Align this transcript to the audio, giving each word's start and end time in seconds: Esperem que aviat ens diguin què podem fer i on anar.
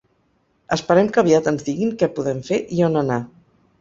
Esperem 0.75 1.11
que 1.17 1.21
aviat 1.23 1.49
ens 1.51 1.67
diguin 1.69 1.93
què 1.99 2.11
podem 2.17 2.43
fer 2.49 2.59
i 2.79 2.85
on 2.89 2.99
anar. 3.03 3.21